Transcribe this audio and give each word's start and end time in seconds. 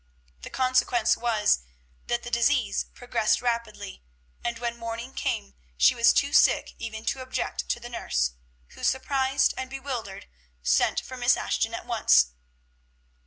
The 0.41 0.49
consequence 0.49 1.15
was, 1.15 1.59
that 2.07 2.23
the 2.23 2.31
disease 2.31 2.85
progressed 2.95 3.39
rapidly, 3.39 4.01
and 4.43 4.57
when 4.57 4.75
morning 4.75 5.13
came 5.13 5.53
she 5.77 5.93
was 5.93 6.11
too 6.11 6.33
sick 6.33 6.73
even 6.79 7.05
to 7.05 7.21
object 7.21 7.69
to 7.69 7.79
the 7.79 7.87
nurse, 7.87 8.31
who, 8.69 8.83
surprised 8.83 9.53
and 9.57 9.69
bewildered, 9.69 10.27
sent 10.63 11.01
for 11.01 11.17
Miss 11.17 11.37
Ashton 11.37 11.75
at 11.75 11.85
once. 11.85 12.31